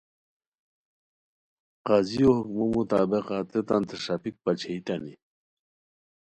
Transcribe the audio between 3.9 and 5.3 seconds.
ݰاپیک پاچیئتانی